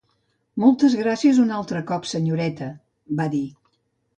[0.63, 2.71] "Moltes gràcies un altre cop, senyoreta"
[3.21, 3.47] va dir.